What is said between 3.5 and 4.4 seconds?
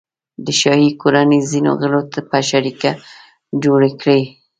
جوړې کړي.